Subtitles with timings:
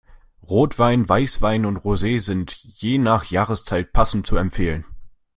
[0.41, 4.83] Rotwein, Weißwein und Rosee sind je nach Jahreszeit passend zu empfehlen.